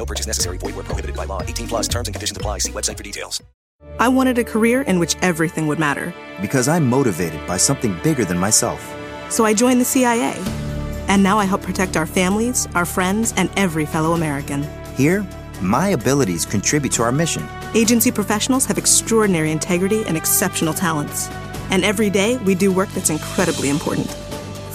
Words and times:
No 0.00 0.06
purchase 0.06 0.26
necessary. 0.26 0.56
Void 0.56 0.76
where 0.76 0.84
prohibited 0.84 1.14
by 1.14 1.26
law. 1.26 1.42
18 1.42 1.68
plus 1.68 1.86
terms 1.86 2.08
and 2.08 2.14
conditions 2.14 2.34
apply. 2.34 2.60
See 2.60 2.72
website 2.72 2.96
for 2.96 3.02
details. 3.02 3.42
I 3.98 4.08
wanted 4.08 4.38
a 4.38 4.44
career 4.44 4.80
in 4.80 4.98
which 4.98 5.14
everything 5.20 5.66
would 5.66 5.78
matter. 5.78 6.14
Because 6.40 6.68
I'm 6.68 6.88
motivated 6.88 7.46
by 7.46 7.58
something 7.58 7.94
bigger 8.02 8.24
than 8.24 8.38
myself. 8.38 8.80
So 9.28 9.44
I 9.44 9.52
joined 9.52 9.78
the 9.78 9.84
CIA. 9.84 10.42
And 11.08 11.22
now 11.22 11.38
I 11.38 11.44
help 11.44 11.60
protect 11.60 11.98
our 11.98 12.06
families, 12.06 12.66
our 12.74 12.86
friends, 12.86 13.34
and 13.36 13.50
every 13.56 13.84
fellow 13.84 14.14
American. 14.14 14.66
Here, 14.94 15.26
my 15.60 15.88
abilities 15.88 16.46
contribute 16.46 16.92
to 16.92 17.02
our 17.02 17.12
mission. 17.12 17.46
Agency 17.74 18.10
professionals 18.10 18.64
have 18.64 18.78
extraordinary 18.78 19.50
integrity 19.50 20.02
and 20.04 20.16
exceptional 20.16 20.72
talents. 20.72 21.28
And 21.70 21.84
every 21.84 22.08
day, 22.08 22.38
we 22.38 22.54
do 22.54 22.72
work 22.72 22.88
that's 22.92 23.10
incredibly 23.10 23.68
important. 23.68 24.08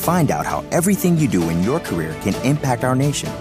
Find 0.05 0.29
out 0.29 0.45
how 0.45 0.63
everything 0.71 1.17
you 1.17 1.27
do 1.27 1.49
in 1.49 1.63
your 1.63 1.79
career 1.79 2.13
can 2.21 2.35
impact 2.43 2.83
our 2.83 2.95
nation. 2.95 3.31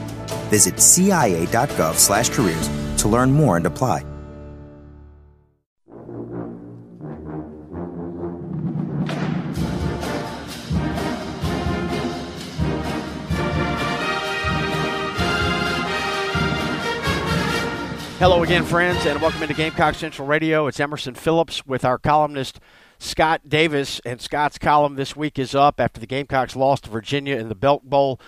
Visit 0.55 0.79
cia.gov/careers 0.79 2.69
to 3.03 3.09
learn 3.09 3.33
more 3.33 3.57
and 3.57 3.67
apply. 3.67 4.05
Hello 18.21 18.45
again, 18.45 18.65
friends, 18.65 19.05
and 19.07 19.21
welcome 19.21 19.43
into 19.43 19.55
Gamecock 19.55 19.97
Central 19.97 20.29
Radio. 20.29 20.69
It's 20.69 20.79
Emerson 20.79 21.15
Phillips 21.15 21.67
with 21.67 21.85
our 21.85 21.99
columnist 21.99 22.61
Scott 22.99 23.49
Davis, 23.49 24.01
and 24.05 24.21
Scott's 24.21 24.57
column 24.57 24.95
this 24.95 25.15
week 25.17 25.39
is 25.39 25.55
up 25.55 25.81
after 25.81 26.01
the 26.01 26.07
Gamecocks 26.07 26.57
lost 26.57 26.85
to 26.85 26.91
Virginia 26.91 27.37
in 27.37 27.49
the 27.49 27.55
Belk 27.55 27.83
Bowl. 27.83 28.21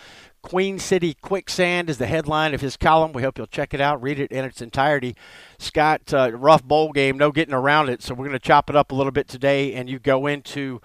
Queen 0.47 0.79
City 0.79 1.13
Quicksand 1.13 1.91
is 1.91 1.99
the 1.99 2.07
headline 2.07 2.55
of 2.55 2.61
his 2.61 2.77
column. 2.77 3.13
We 3.13 3.23
hope 3.23 3.37
you'll 3.37 3.49
check 3.49 3.75
it 3.75 3.81
out, 3.81 4.01
read 4.01 4.21
it 4.21 4.31
in 4.31 4.45
its 4.45 4.63
entirety. 4.63 5.17
Scott, 5.59 6.15
uh, 6.15 6.31
rough 6.33 6.63
bowl 6.63 6.93
game, 6.93 7.19
no 7.19 7.33
getting 7.33 7.53
around 7.53 7.89
it, 7.89 8.01
so 8.01 8.15
we're 8.15 8.27
going 8.27 8.39
to 8.39 8.39
chop 8.39 8.71
it 8.71 8.77
up 8.77 8.93
a 8.93 8.95
little 8.95 9.11
bit 9.11 9.27
today, 9.27 9.75
and 9.75 9.91
you 9.91 9.99
go 9.99 10.29
into 10.29 10.81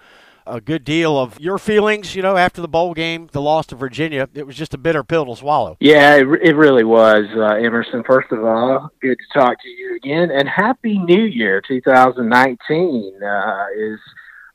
a 0.48 0.60
good 0.60 0.82
deal 0.82 1.16
of 1.16 1.38
your 1.38 1.58
feelings, 1.58 2.16
you 2.16 2.22
know, 2.22 2.36
after 2.36 2.60
the 2.60 2.66
bowl 2.66 2.92
game, 2.92 3.28
the 3.30 3.40
loss 3.40 3.66
to 3.66 3.76
Virginia. 3.76 4.28
It 4.34 4.48
was 4.48 4.56
just 4.56 4.74
a 4.74 4.78
bitter 4.78 5.04
pill 5.04 5.26
to 5.26 5.36
swallow. 5.36 5.76
Yeah, 5.78 6.16
it, 6.16 6.26
it 6.42 6.56
really 6.56 6.82
was, 6.82 7.26
uh, 7.36 7.54
Emerson. 7.54 8.02
First 8.04 8.32
of 8.32 8.42
all, 8.44 8.90
good 9.00 9.16
to 9.16 9.38
talk 9.38 9.62
to 9.62 9.68
you 9.68 9.94
again, 9.94 10.32
and 10.32 10.48
Happy 10.48 10.98
New 10.98 11.22
Year 11.22 11.62
2019 11.68 13.20
uh, 13.22 13.64
is 13.78 14.00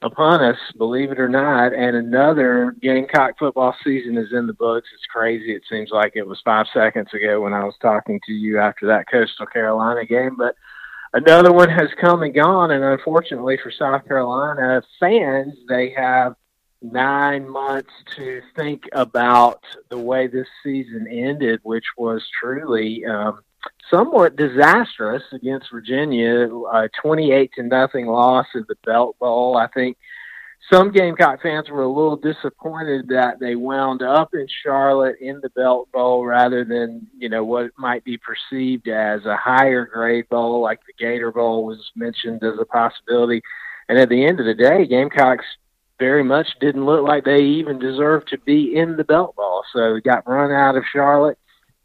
upon 0.02 0.42
us, 0.44 0.58
believe 0.78 1.12
it 1.12 1.20
or 1.20 1.30
not, 1.30 1.74
and 1.74 1.96
another 1.96 2.76
Gamecock 2.82 3.38
football 3.38 3.76
season 3.84 4.18
is 4.18 4.32
in 4.32 4.48
the 4.48 4.54
books. 4.54 4.88
It's 4.94 5.06
crazy. 5.06 5.54
It 5.54 5.64
seems 5.70 5.90
like 5.92 6.14
it 6.16 6.28
was 6.28 6.42
five 6.46 6.68
seconds 6.74 7.14
ago 7.14 7.42
when 7.42 7.54
I 7.54 7.64
was 7.64 7.76
talking 7.82 8.20
to 8.26 8.34
you 8.34 8.60
after 8.60 8.88
that 8.88 9.06
Coastal 9.12 9.46
Carolina 9.48 10.06
game, 10.06 10.36
but– 10.38 10.56
another 11.14 11.52
one 11.52 11.70
has 11.70 11.90
come 12.00 12.24
and 12.24 12.34
gone, 12.34 12.72
and 12.72 12.84
unfortunately 12.84 13.58
for 13.62 13.72
South 13.72 14.08
Carolina 14.08 14.82
fans, 15.00 15.54
they 15.68 15.94
have 15.96 16.36
nine 16.82 17.50
months 17.50 17.92
to 18.16 18.42
think 18.56 18.84
about 18.94 19.62
the 19.90 19.98
way 19.98 20.28
this 20.28 20.48
season 20.64 21.08
ended, 21.10 21.60
which 21.64 21.86
was 21.98 22.24
truly 22.40 23.04
um, 23.06 23.40
somewhat 23.90 24.36
disastrous 24.36 25.24
against 25.32 25.72
Virginia. 25.72 26.48
A 26.48 26.90
twenty-eight 27.02 27.52
to 27.56 27.64
nothing 27.64 28.08
loss 28.08 28.48
in 28.56 28.66
the 28.68 28.76
Belk 28.86 29.18
Bowl. 29.20 29.58
I 29.58 29.68
think 29.68 29.98
some 30.72 30.92
Gamecock 30.92 31.42
fans 31.42 31.70
were 31.70 31.84
a 31.84 31.88
little 31.88 32.18
disappointed 32.18 33.08
that 33.08 33.40
they 33.40 33.56
wound 33.56 34.02
up 34.02 34.34
in 34.34 34.48
Charlotte 34.64 35.16
in 35.22 35.40
the 35.42 35.50
Belk 35.52 35.90
Bowl 35.92 36.26
rather 36.26 36.66
than, 36.66 37.08
you 37.18 37.30
know, 37.30 37.46
what 37.46 37.72
might 37.78 38.04
be 38.04 38.18
perceived 38.18 38.88
as 38.90 39.24
a 39.26 39.38
higher 39.38 39.86
grade 39.86 40.28
bowl, 40.28 40.62
like 40.62 40.80
the 40.86 40.94
Gator 41.02 41.32
Bowl 41.32 41.66
was 41.66 41.92
mentioned 41.96 42.44
as 42.44 42.60
a 42.60 42.66
possibility. 42.66 43.42
And 43.88 43.98
at 43.98 44.10
the 44.10 44.26
end 44.26 44.42
of 44.42 44.46
the 44.46 44.56
day, 44.56 44.86
Gamecocks 44.86 45.46
very 46.00 46.24
much 46.24 46.48
didn't 46.60 46.86
look 46.86 47.08
like 47.08 47.24
they 47.24 47.44
even 47.44 47.80
deserved 47.80 48.28
to 48.30 48.38
be 48.40 48.76
in 48.76 48.98
the 48.98 49.06
Belk 49.06 49.36
Bowl. 49.36 49.64
So 49.74 50.00
got 50.04 50.28
run 50.28 50.52
out 50.52 50.76
of 50.76 50.84
Charlotte, 50.92 51.38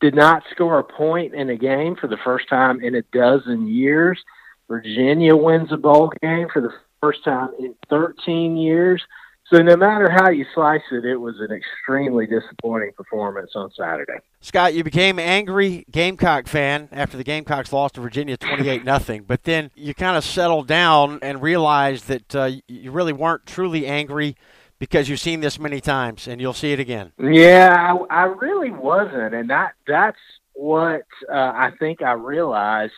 did 0.03 0.15
not 0.17 0.43
score 0.51 0.81
a 0.81 0.85
point 0.85 1.33
in 1.33 1.49
a 1.49 1.57
game 1.57 1.95
for 1.95 2.09
the 2.09 2.19
first 2.23 2.49
time 2.49 2.83
in 2.83 2.97
a 2.97 3.03
dozen 3.13 3.69
years. 3.69 4.21
Virginia 4.69 5.37
wins 5.37 5.71
a 5.71 5.77
bowl 5.77 6.13
game 6.21 6.49
for 6.53 6.61
the 6.61 6.73
first 7.01 7.25
time 7.25 7.51
in 7.59 7.75
13 7.89 8.57
years. 8.57 9.01
So 9.47 9.63
no 9.63 9.77
matter 9.77 10.11
how 10.11 10.31
you 10.31 10.45
slice 10.55 10.83
it, 10.91 11.05
it 11.05 11.17
was 11.17 11.37
an 11.39 11.55
extremely 11.55 12.27
disappointing 12.27 12.93
performance 12.97 13.53
on 13.55 13.71
Saturday. 13.79 14.19
Scott, 14.41 14.75
you 14.75 14.83
became 14.83 15.19
angry 15.19 15.85
Gamecock 15.91 16.49
fan 16.49 16.89
after 16.91 17.17
the 17.17 17.25
Gamecocks 17.25 17.73
lost 17.73 17.95
to 17.95 18.01
Virginia 18.01 18.37
28 18.37 18.85
nothing, 18.85 19.23
but 19.23 19.45
then 19.45 19.71
you 19.77 19.95
kind 19.95 20.17
of 20.17 20.25
settled 20.25 20.67
down 20.67 21.21
and 21.23 21.43
realized 21.43 22.09
that 22.09 22.35
uh, 22.35 22.51
you 22.67 22.91
really 22.91 23.13
weren't 23.13 23.47
truly 23.47 23.87
angry 23.87 24.37
because 24.83 25.09
you've 25.09 25.21
seen 25.21 25.39
this 25.39 25.61
many 25.61 25.81
times 25.81 26.27
and 26.27 26.41
you'll 26.41 26.53
see 26.53 26.73
it 26.73 26.81
again. 26.81 27.13
Yeah, 27.17 27.95
I, 28.11 28.23
I 28.23 28.25
really 28.25 28.73
wasn't, 28.73 29.33
and 29.33 29.49
that 29.49 29.75
that's 29.87 30.19
what 30.55 31.03
uh, 31.33 31.53
I 31.55 31.71
think 31.79 32.03
I 32.03 32.15
realized 32.15 32.93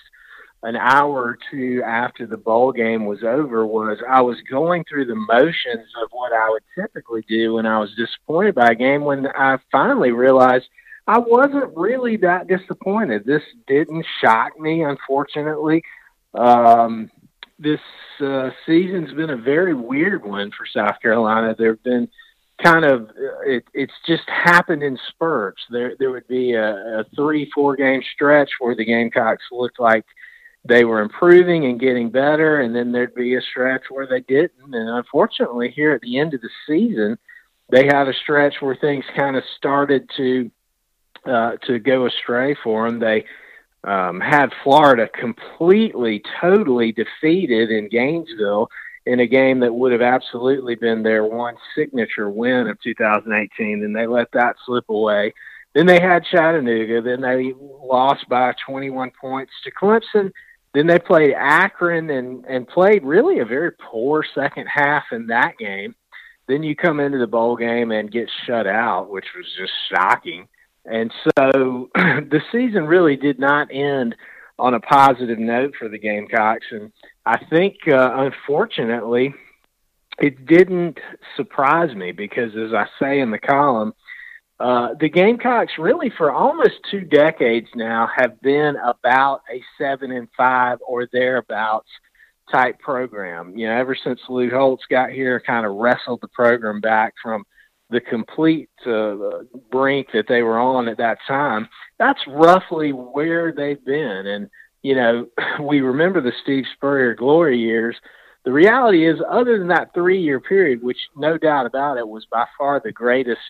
an 0.62 0.76
hour 0.76 1.12
or 1.12 1.38
two 1.50 1.82
after 1.84 2.26
the 2.26 2.38
bowl 2.38 2.72
game 2.72 3.04
was 3.04 3.22
over 3.22 3.66
was 3.66 3.98
I 4.08 4.22
was 4.22 4.38
going 4.50 4.86
through 4.88 5.04
the 5.04 5.14
motions 5.14 5.86
of 6.02 6.08
what 6.12 6.32
I 6.32 6.48
would 6.48 6.62
typically 6.74 7.22
do 7.28 7.52
when 7.52 7.66
I 7.66 7.78
was 7.78 7.90
disappointed 7.98 8.54
by 8.54 8.70
a 8.70 8.74
game 8.74 9.04
when 9.04 9.26
I 9.26 9.58
finally 9.70 10.12
realized 10.12 10.64
I 11.06 11.18
wasn't 11.18 11.76
really 11.76 12.16
that 12.16 12.48
disappointed. 12.48 13.26
This 13.26 13.42
didn't 13.66 14.06
shock 14.22 14.58
me, 14.58 14.84
unfortunately. 14.84 15.82
Um, 16.32 17.10
this 17.58 17.80
uh, 18.20 18.50
season's 18.66 19.12
been 19.12 19.30
a 19.30 19.36
very 19.36 19.74
weird 19.74 20.24
one 20.24 20.50
for 20.50 20.66
South 20.66 21.00
Carolina. 21.00 21.54
There 21.56 21.72
have 21.72 21.82
been 21.82 22.08
kind 22.62 22.84
of 22.84 23.10
it, 23.46 23.64
it's 23.74 23.92
just 24.06 24.28
happened 24.28 24.82
in 24.82 24.98
spurts. 25.08 25.62
There 25.70 25.94
there 25.98 26.10
would 26.10 26.28
be 26.28 26.52
a, 26.52 27.00
a 27.00 27.04
three 27.16 27.50
four 27.54 27.76
game 27.76 28.02
stretch 28.14 28.50
where 28.58 28.74
the 28.74 28.84
Gamecocks 28.84 29.44
looked 29.50 29.80
like– 29.80 30.04
they 30.66 30.84
were 30.84 31.00
improving 31.00 31.66
and 31.66 31.78
getting 31.78 32.10
better, 32.10 32.60
and 32.60 32.74
then 32.74 32.90
there'd 32.90 33.14
be 33.14 33.36
a 33.36 33.42
stretch 33.42 33.82
where 33.90 34.06
they 34.06 34.20
didn't. 34.20 34.74
And 34.74 34.88
unfortunately, 34.88 35.70
here 35.70 35.92
at 35.92 36.00
the 36.00 36.18
end 36.18 36.32
of 36.32 36.40
the 36.40 36.48
season, 36.66 37.18
they 37.70 37.84
had 37.84 38.08
a 38.08 38.14
stretch 38.14 38.56
where 38.60 38.76
things 38.76 39.04
kind 39.14 39.36
of 39.36 39.44
started 39.56 40.08
to 40.16 40.50
uh, 41.26 41.56
to 41.66 41.78
go 41.78 42.06
astray 42.06 42.56
for 42.62 42.88
them. 42.88 42.98
They 42.98 43.26
um, 43.84 44.20
had 44.20 44.50
Florida 44.62 45.08
completely, 45.08 46.22
totally 46.40 46.92
defeated 46.92 47.70
in 47.70 47.88
Gainesville 47.88 48.68
in 49.06 49.20
a 49.20 49.26
game 49.26 49.60
that 49.60 49.74
would 49.74 49.92
have 49.92 50.00
absolutely 50.00 50.74
been 50.74 51.02
their 51.02 51.24
one 51.24 51.56
signature 51.76 52.30
win 52.30 52.68
of 52.68 52.80
2018, 52.80 53.84
and 53.84 53.94
they 53.94 54.06
let 54.06 54.28
that 54.32 54.56
slip 54.64 54.88
away. 54.88 55.34
Then 55.74 55.86
they 55.86 56.00
had 56.00 56.24
Chattanooga. 56.24 57.02
Then 57.02 57.20
they 57.20 57.52
lost 57.58 58.28
by 58.28 58.54
21 58.66 59.10
points 59.20 59.52
to 59.64 59.72
Clemson. 59.72 60.32
Then 60.72 60.86
they 60.86 60.98
played 60.98 61.34
Akron 61.34 62.10
and 62.10 62.44
and 62.46 62.66
played 62.66 63.04
really 63.04 63.40
a 63.40 63.44
very 63.44 63.72
poor 63.72 64.24
second 64.34 64.66
half 64.66 65.04
in 65.12 65.28
that 65.28 65.58
game. 65.58 65.94
Then 66.48 66.62
you 66.62 66.74
come 66.74 67.00
into 67.00 67.18
the 67.18 67.26
bowl 67.26 67.56
game 67.56 67.90
and 67.90 68.10
get 68.10 68.28
shut 68.46 68.66
out, 68.66 69.10
which 69.10 69.26
was 69.36 69.46
just 69.56 69.72
shocking. 69.92 70.48
And 70.84 71.12
so 71.24 71.90
the 71.94 72.40
season 72.52 72.86
really 72.86 73.16
did 73.16 73.38
not 73.38 73.68
end 73.72 74.14
on 74.58 74.74
a 74.74 74.80
positive 74.80 75.38
note 75.38 75.74
for 75.78 75.88
the 75.88 75.98
Gamecocks. 75.98 76.66
And 76.70 76.92
I 77.26 77.44
think, 77.46 77.76
uh, 77.88 78.10
unfortunately, 78.14 79.34
it 80.18 80.46
didn't 80.46 80.98
surprise 81.36 81.94
me 81.94 82.12
because, 82.12 82.54
as 82.56 82.72
I 82.72 82.86
say 83.00 83.20
in 83.20 83.30
the 83.30 83.38
column, 83.38 83.94
uh, 84.60 84.90
the 85.00 85.08
Gamecocks 85.08 85.72
really 85.78 86.12
for 86.16 86.30
almost 86.30 86.74
two 86.90 87.00
decades 87.00 87.66
now 87.74 88.08
have 88.16 88.40
been 88.40 88.76
about 88.76 89.42
a 89.52 89.60
seven 89.76 90.12
and 90.12 90.28
five 90.36 90.78
or 90.86 91.08
thereabouts 91.12 91.88
type 92.52 92.78
program. 92.78 93.56
You 93.56 93.66
know, 93.66 93.76
ever 93.76 93.96
since 93.96 94.20
Lou 94.28 94.50
Holtz 94.50 94.84
got 94.88 95.10
here, 95.10 95.42
kind 95.44 95.66
of 95.66 95.74
wrestled 95.74 96.20
the 96.20 96.28
program 96.28 96.80
back 96.80 97.14
from 97.20 97.44
the 97.90 98.00
complete 98.00 98.70
uh, 98.86 99.44
brink 99.70 100.08
that 100.12 100.26
they 100.28 100.42
were 100.42 100.58
on 100.58 100.88
at 100.88 100.98
that 100.98 101.18
time. 101.26 101.68
That's 101.98 102.20
roughly 102.26 102.92
where 102.92 103.52
they've 103.52 103.84
been, 103.84 104.26
and 104.26 104.50
you 104.82 104.94
know, 104.94 105.26
we 105.60 105.80
remember 105.80 106.20
the 106.20 106.32
Steve 106.42 106.64
Spurrier 106.74 107.14
glory 107.14 107.58
years. 107.58 107.96
The 108.44 108.52
reality 108.52 109.08
is, 109.08 109.18
other 109.28 109.58
than 109.58 109.68
that 109.68 109.94
three 109.94 110.20
year 110.20 110.38
period, 110.40 110.82
which 110.82 110.98
no 111.16 111.38
doubt 111.38 111.66
about 111.66 111.98
it 111.98 112.06
was 112.06 112.26
by 112.26 112.44
far 112.58 112.80
the 112.80 112.92
greatest 112.92 113.40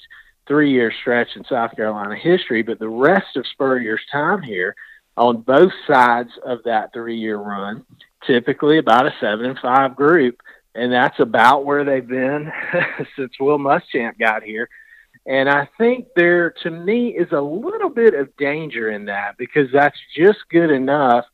three 0.46 0.70
year 0.70 0.92
stretch 1.00 1.28
in 1.36 1.44
South 1.44 1.74
Carolina 1.74 2.16
history, 2.16 2.62
but 2.62 2.78
the 2.78 2.88
rest 2.88 3.36
of 3.36 3.46
Spurrier's 3.52 4.02
time 4.12 4.42
here 4.42 4.74
on 5.16 5.42
both 5.42 5.72
sides 5.86 6.30
of 6.44 6.58
that 6.64 6.92
three 6.92 7.18
year 7.18 7.36
run, 7.38 7.84
typically 8.26 8.78
about 8.78 9.06
a 9.06 9.14
seven 9.20 9.46
and 9.46 9.58
five 9.58 9.96
group. 9.96 10.40
And 10.74 10.92
that's 10.92 11.20
about 11.20 11.64
where 11.64 11.84
they've 11.84 12.06
been 12.06 12.50
since 13.16 13.32
Will 13.38 13.58
Muschamp 13.58 14.18
got 14.18 14.42
here. 14.42 14.68
And 15.26 15.48
I 15.48 15.68
think 15.78 16.08
there, 16.16 16.52
to 16.62 16.70
me, 16.70 17.08
is 17.08 17.32
a 17.32 17.40
little 17.40 17.88
bit 17.88 18.14
of 18.14 18.36
danger 18.36 18.90
in 18.90 19.06
that 19.06 19.38
because 19.38 19.68
that's 19.72 19.98
just 20.16 20.38
good 20.50 20.70
enough 20.70 21.24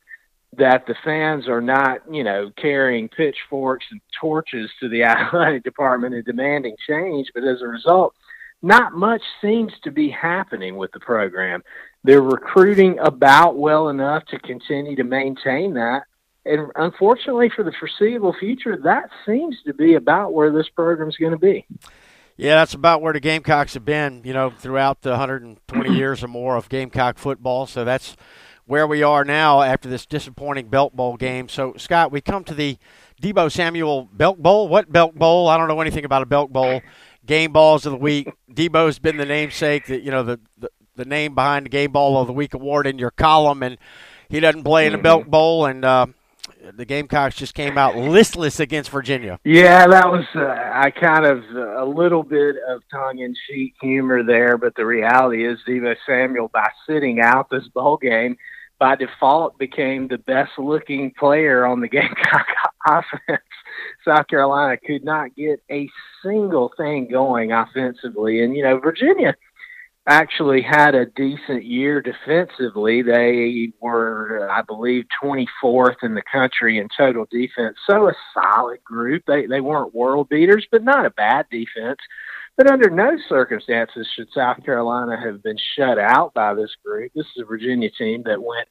that 0.57 0.85
the 0.85 0.95
fans 1.03 1.47
are 1.47 1.61
not, 1.61 2.01
you 2.13 2.23
know, 2.23 2.51
carrying 2.57 3.09
pitchforks 3.09 3.85
and 3.91 4.01
torches 4.19 4.69
to 4.79 4.89
the 4.89 5.03
athletic 5.03 5.63
department 5.63 6.13
and 6.13 6.25
demanding 6.25 6.75
change. 6.87 7.27
But 7.33 7.43
as 7.43 7.61
a 7.61 7.67
result, 7.67 8.13
not 8.61 8.93
much 8.93 9.21
seems 9.41 9.71
to 9.83 9.91
be 9.91 10.09
happening 10.09 10.75
with 10.77 10.91
the 10.91 10.99
program. 10.99 11.63
They're 12.03 12.21
recruiting 12.21 12.99
about 12.99 13.57
well 13.57 13.89
enough 13.89 14.25
to 14.25 14.39
continue 14.39 14.95
to 14.95 15.03
maintain 15.03 15.73
that. 15.75 16.03
And 16.45 16.71
unfortunately, 16.75 17.51
for 17.55 17.63
the 17.63 17.71
foreseeable 17.71 18.33
future, 18.39 18.77
that 18.83 19.09
seems 19.25 19.57
to 19.65 19.73
be 19.73 19.93
about 19.93 20.33
where 20.33 20.51
this 20.51 20.69
program's 20.69 21.17
going 21.17 21.33
to 21.33 21.37
be. 21.37 21.65
Yeah, 22.35 22.55
that's 22.55 22.73
about 22.73 23.01
where 23.01 23.13
the 23.13 23.19
Gamecocks 23.19 23.75
have 23.75 23.85
been, 23.85 24.23
you 24.25 24.33
know, 24.33 24.49
throughout 24.49 25.01
the 25.01 25.11
120 25.11 25.93
years 25.95 26.23
or 26.23 26.27
more 26.27 26.55
of 26.55 26.69
Gamecock 26.69 27.19
football. 27.19 27.67
So 27.67 27.85
that's 27.85 28.15
where 28.65 28.87
we 28.87 29.03
are 29.03 29.23
now 29.23 29.61
after 29.61 29.87
this 29.87 30.05
disappointing 30.05 30.69
Belk 30.69 30.93
Bowl 30.93 31.17
game. 31.17 31.47
So, 31.49 31.75
Scott, 31.77 32.11
we 32.11 32.21
come 32.21 32.43
to 32.45 32.55
the 32.55 32.77
Deebo 33.21 33.51
Samuel 33.51 34.09
Belk 34.11 34.39
Bowl. 34.39 34.67
What 34.67 34.91
Belk 34.91 35.13
Bowl? 35.13 35.47
I 35.47 35.57
don't 35.57 35.67
know 35.67 35.81
anything 35.81 36.05
about 36.05 36.23
a 36.23 36.25
Belk 36.25 36.49
Bowl. 36.49 36.81
Game 37.23 37.51
balls 37.51 37.85
of 37.85 37.91
the 37.91 37.99
week. 37.99 38.29
Deebo's 38.51 38.97
been 38.97 39.17
the 39.17 39.25
namesake, 39.25 39.85
that 39.87 40.01
you 40.01 40.09
know, 40.09 40.23
the, 40.23 40.39
the 40.57 40.69
the 40.95 41.05
name 41.05 41.35
behind 41.35 41.65
the 41.65 41.69
Game 41.69 41.91
Ball 41.91 42.19
of 42.19 42.27
the 42.27 42.33
Week 42.33 42.53
award 42.53 42.87
in 42.87 42.97
your 42.97 43.11
column, 43.11 43.63
and 43.63 43.77
he 44.29 44.39
doesn't 44.39 44.63
play 44.63 44.85
in 44.85 44.91
the 44.93 44.97
Belk 44.97 45.27
Bowl, 45.27 45.65
and 45.65 45.85
uh, 45.85 46.07
the 46.75 46.85
Gamecocks 46.85 47.35
just 47.35 47.53
came 47.53 47.77
out 47.77 47.95
listless 47.95 48.59
against 48.59 48.89
Virginia. 48.89 49.39
Yeah, 49.43 49.87
that 49.87 50.11
was 50.11 50.25
uh, 50.35 50.71
I 50.73 50.91
kind 50.91 51.25
of 51.25 51.43
uh, 51.53 51.83
a 51.83 51.85
little 51.85 52.23
bit 52.23 52.55
of 52.67 52.81
tongue 52.91 53.19
in 53.19 53.35
cheek 53.47 53.75
humor 53.81 54.23
there, 54.23 54.57
but 54.57 54.75
the 54.75 54.85
reality 54.85 55.45
is 55.45 55.59
Deebo 55.67 55.95
Samuel 56.05 56.49
by 56.49 56.69
sitting 56.87 57.19
out 57.19 57.49
this 57.49 57.67
bowl 57.69 57.97
game 57.97 58.37
by 58.79 58.95
default 58.95 59.59
became 59.59 60.07
the 60.07 60.17
best 60.17 60.51
looking 60.57 61.11
player 61.11 61.65
on 61.65 61.81
the 61.81 61.87
Gamecock 61.89 62.47
offense. 62.87 63.43
South 64.03 64.27
Carolina 64.27 64.75
could 64.77 65.03
not 65.03 65.35
get 65.35 65.61
a 65.69 65.87
single 66.23 66.71
thing 66.75 67.07
going 67.09 67.51
offensively, 67.51 68.43
and 68.43 68.55
you 68.55 68.63
know 68.63 68.79
Virginia 68.79 69.35
actually 70.07 70.61
had 70.61 70.95
a 70.95 71.05
decent 71.05 71.63
year 71.63 72.01
defensively. 72.01 73.01
They 73.01 73.71
were, 73.79 74.49
I 74.51 74.61
believe, 74.61 75.05
24th 75.23 75.97
in 76.03 76.15
the 76.15 76.23
country 76.31 76.79
in 76.79 76.87
total 76.97 77.27
defense. 77.29 77.77
So 77.87 78.09
a 78.09 78.13
solid 78.33 78.83
group. 78.83 79.23
They 79.27 79.45
they 79.45 79.61
weren't 79.61 79.93
world 79.93 80.29
beaters, 80.29 80.65
but 80.71 80.83
not 80.83 81.05
a 81.05 81.11
bad 81.11 81.45
defense. 81.51 81.99
But 82.57 82.69
under 82.69 82.89
no 82.89 83.11
circumstances 83.29 84.07
should 84.15 84.27
South 84.33 84.63
Carolina 84.65 85.19
have 85.19 85.41
been 85.41 85.57
shut 85.77 85.97
out 85.97 86.33
by 86.33 86.53
this 86.53 86.75
group. 86.83 87.11
This 87.15 87.25
is 87.35 87.43
a 87.43 87.45
Virginia 87.45 87.89
team 87.97 88.23
that 88.25 88.41
went 88.41 88.67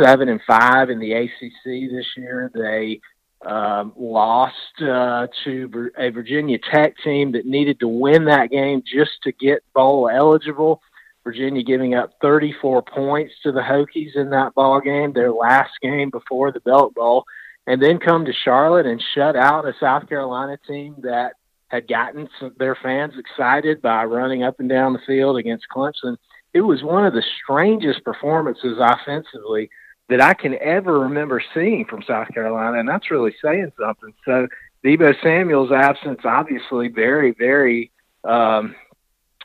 seven 0.00 0.28
and 0.28 0.40
five 0.46 0.90
in 0.90 0.98
the 0.98 1.12
ACC 1.12 1.90
this 1.90 2.06
year. 2.16 2.50
They 2.54 3.00
um, 3.46 3.92
lost 3.96 4.54
uh, 4.80 5.26
to 5.44 5.90
a 5.98 6.10
Virginia 6.10 6.58
Tech 6.58 6.94
team 7.02 7.32
that 7.32 7.46
needed 7.46 7.80
to 7.80 7.88
win 7.88 8.26
that 8.26 8.50
game 8.50 8.82
just 8.82 9.12
to 9.24 9.32
get 9.32 9.62
bowl 9.74 10.08
eligible. 10.12 10.80
Virginia 11.24 11.62
giving 11.62 11.94
up 11.94 12.12
34 12.20 12.82
points 12.82 13.32
to 13.42 13.52
the 13.52 13.60
Hokies 13.60 14.14
in 14.14 14.30
that 14.30 14.54
ball 14.54 14.80
game, 14.80 15.12
their 15.12 15.32
last 15.32 15.72
game 15.80 16.10
before 16.10 16.52
the 16.52 16.60
Belk 16.60 16.94
Bowl, 16.94 17.24
and 17.66 17.82
then 17.82 17.98
come 17.98 18.26
to 18.26 18.32
Charlotte 18.32 18.86
and 18.86 19.02
shut 19.14 19.34
out 19.34 19.66
a 19.66 19.72
South 19.80 20.06
Carolina 20.08 20.58
team 20.66 20.96
that 21.02 21.32
had 21.68 21.88
gotten 21.88 22.28
some, 22.38 22.52
their 22.58 22.76
fans 22.80 23.14
excited 23.18 23.80
by 23.80 24.04
running 24.04 24.42
up 24.42 24.60
and 24.60 24.68
down 24.68 24.92
the 24.92 24.98
field 25.06 25.38
against 25.38 25.66
Clemson. 25.74 26.16
It 26.52 26.60
was 26.60 26.82
one 26.82 27.06
of 27.06 27.14
the 27.14 27.24
strangest 27.42 28.04
performances 28.04 28.76
offensively 28.78 29.70
that 30.08 30.20
I 30.20 30.34
can 30.34 30.54
ever 30.60 31.00
remember 31.00 31.42
seeing 31.54 31.84
from 31.86 32.02
South 32.02 32.28
Carolina, 32.34 32.78
and 32.78 32.88
that's 32.88 33.10
really 33.10 33.34
saying 33.42 33.72
something. 33.78 34.12
So 34.24 34.48
Deebo 34.84 35.14
Samuel's 35.22 35.72
absence 35.72 36.20
obviously 36.24 36.88
very, 36.88 37.32
very 37.32 37.90
um, 38.22 38.74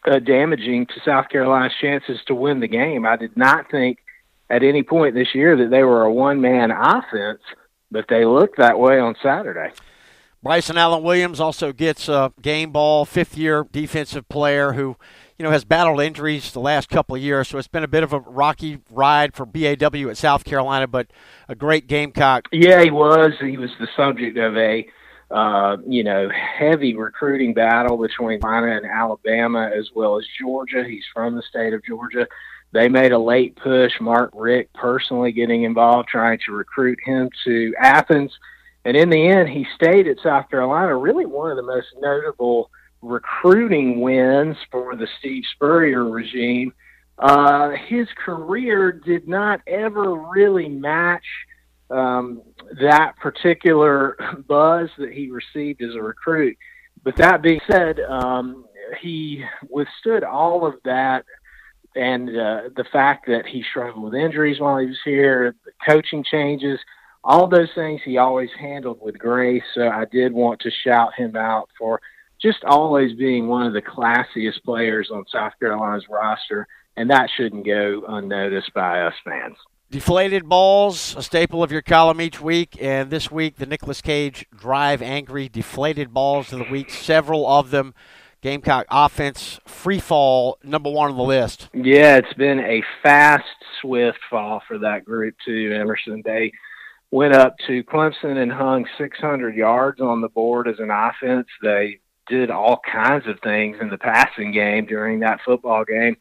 uh, 0.06 0.20
damaging 0.20 0.86
to 0.88 0.94
South 1.06 1.30
Carolina's 1.30 1.74
chances 1.80 2.20
to 2.28 2.36
win 2.36 2.60
the 2.60 2.68
game. 2.68 3.06
I 3.06 3.16
did 3.16 3.38
not 3.38 3.72
think 3.72 4.00
at 4.50 4.64
any 4.64 4.84
point 4.84 5.16
this 5.16 5.34
year 5.34 5.56
that 5.58 5.70
they 5.70 5.84
were 5.84 6.04
a 6.04 6.12
one-man 6.12 6.72
offense, 6.72 7.42
but 7.92 8.06
they 8.10 8.26
looked 8.26 8.58
that 8.58 8.80
way 8.80 9.00
on 9.00 9.16
Saturday. 9.22 9.72
Bryson 10.42 10.78
Allen 10.78 11.04
Williams 11.04 11.40
also 11.40 11.74
gets 11.74 12.08
a 12.08 12.32
game 12.42 12.72
ball, 12.72 13.06
fifth 13.06 13.38
year 13.38 13.66
defensive 13.72 14.28
player 14.30 14.74
who 14.74 14.96
you 15.40 15.46
know, 15.46 15.52
has 15.52 15.64
battled 15.64 16.02
injuries 16.02 16.52
the 16.52 16.60
last 16.60 16.90
couple 16.90 17.16
of 17.16 17.22
years, 17.22 17.48
so 17.48 17.58
it's 17.58 17.70
been 17.70 17.86
a 17.86 17.88
bit 17.88 18.04
of 18.04 18.12
a 18.12 18.20
rocky 18.20 18.80
ride 18.92 19.34
for 19.34 19.46
BAW 19.46 20.10
at 20.10 20.18
South 20.18 20.44
Carolina, 20.44 20.86
but 20.86 21.08
a 21.48 21.56
great 21.56 21.88
Gamecock. 21.88 22.50
Yeah, 22.52 22.84
he 22.84 22.92
was. 22.92 23.32
He 23.40 23.56
was 23.56 23.70
the 23.80 23.88
subject 23.96 24.38
of 24.38 24.58
a, 24.58 24.86
uh, 25.32 25.78
you 25.88 26.04
know, 26.04 26.30
heavy 26.30 26.94
recruiting 26.94 27.54
battle 27.54 27.96
between 27.96 28.42
Carolina 28.42 28.76
and 28.76 28.86
Alabama, 28.86 29.72
as 29.74 29.88
well 29.96 30.20
as 30.20 30.26
Georgia. 30.38 30.84
He's 30.86 31.06
from 31.14 31.38
the 31.38 31.44
state 31.44 31.74
of 31.74 31.86
Georgia. 31.86 32.28
They 32.74 32.90
made 32.90 33.14
a 33.14 33.18
late 33.18 33.56
push. 33.56 33.94
Mark 34.02 34.32
Richt 34.34 34.74
personally 34.74 35.32
getting 35.32 35.64
involved, 35.64 36.10
trying 36.10 36.40
to 36.48 36.52
recruit 36.52 37.00
him 37.06 37.30
to 37.46 37.74
Athens. 37.80 38.38
And 38.84 38.98
in 38.98 39.10
the 39.10 39.26
end, 39.30 39.48
he 39.48 39.66
stayed 39.74 40.06
at 40.06 40.20
South 40.22 40.50
Carolina. 40.50 40.98
Really, 40.98 41.26
one 41.26 41.50
of 41.50 41.56
the 41.56 41.64
most 41.64 41.88
notable 42.02 42.70
recruiting 43.02 44.02
wins 44.02 44.56
for 44.72 44.96
the 44.96 45.08
Steve 45.20 45.44
Spurrier 45.56 46.10
regime, 46.10 46.74
uh, 47.18 47.72
his 47.88 48.08
career 48.24 48.92
did 48.92 49.28
not 49.28 49.62
ever 49.68 50.16
really 50.16 50.70
match 50.70 51.26
um, 51.90 52.42
that 52.80 53.16
particular 53.18 54.18
buzz 54.48 54.90
that 54.98 55.12
he 55.12 55.30
received 55.30 55.82
as 55.82 55.96
a 55.96 56.02
recruit. 56.02 56.58
But 57.04 57.16
that 57.18 57.42
being 57.42 57.62
said, 57.70 58.00
um, 58.02 58.66
he 59.02 59.44
withstood 59.70 60.24
all 60.24 60.66
of 60.66 60.76
that 60.86 61.26
and 61.96 62.30
uh, 62.30 62.62
the 62.76 62.86
fact 62.92 63.26
that 63.28 63.46
he 63.46 63.64
struggled 63.70 64.04
with 64.04 64.14
injuries 64.14 64.60
while 64.60 64.78
he 64.78 64.88
was 64.88 65.00
here, 65.04 65.56
the 65.66 65.72
coaching 65.86 66.24
changes, 66.24 66.80
all 67.24 67.48
those 67.48 67.70
things 67.76 68.00
he 68.06 68.18
always 68.18 68.50
handled 68.60 69.00
with 69.02 69.18
grace. 69.18 69.64
So 69.74 69.90
I 69.90 70.06
did 70.06 70.32
want 70.32 70.62
to 70.62 70.72
shout 70.84 71.14
him 71.16 71.36
out 71.36 71.70
for 71.78 72.00
just 72.42 72.64
always 72.64 73.14
being 73.18 73.48
one 73.48 73.66
of 73.66 73.74
the 73.74 73.82
classiest 73.82 74.64
players 74.64 75.10
on 75.12 75.26
South 75.32 75.54
Carolina's 75.60 76.06
roster, 76.10 76.68
and 76.96 77.10
that 77.10 77.30
shouldn't 77.36 77.66
go 77.66 78.04
unnoticed 78.08 78.74
by 78.74 79.02
us 79.02 79.14
fans. 79.24 79.58
Deflated 79.92 80.48
balls, 80.48 81.16
a 81.18 81.24
staple 81.24 81.64
of 81.64 81.72
your 81.72 81.82
column 81.82 82.22
each 82.22 82.40
week, 82.40 82.78
and 82.80 83.10
this 83.10 83.32
week 83.32 83.56
the 83.56 83.66
Nicolas 83.66 84.02
Cage 84.02 84.46
Drive 84.56 85.02
Angry 85.02 85.50
Deflated 85.50 86.14
Balls 86.14 86.54
of 86.54 86.60
the 86.60 86.72
Week, 86.72 86.92
several 86.92 87.48
of 87.48 87.72
them. 87.72 87.94
Gamecock 88.42 88.86
offense 88.90 89.60
free 89.66 90.00
fall 90.00 90.60
number 90.64 90.90
one 90.90 91.12
on 91.12 91.18
the 91.18 91.24
list. 91.24 91.70
Yeah, 91.74 92.18
it's 92.18 92.34
been 92.36 92.60
a 92.60 92.82
fast, 93.04 93.44
swift 93.82 94.20
fall 94.30 94.62
for 94.66 94.78
that 94.78 95.04
group 95.04 95.36
too, 95.46 95.76
Emerson. 95.76 96.22
They 96.24 96.54
went 97.12 97.34
up 97.34 97.56
to 97.68 97.84
Clemson 97.84 98.38
and 98.38 98.52
hung 98.52 98.86
600 98.98 99.56
yards 99.56 100.00
on 100.00 100.22
the 100.22 100.30
board 100.30 100.68
as 100.68 100.80
an 100.80 100.90
offense. 100.90 101.48
They 101.62 102.00
did 102.30 102.52
all 102.52 102.80
kinds 102.92 103.28
of 103.28 103.40
things 103.42 103.78
in 103.82 103.90
the 103.90 103.98
passing 103.98 104.52
game 104.52 104.86
during 104.86 105.20
that 105.20 105.40
football 105.44 105.84
game. 105.84 106.16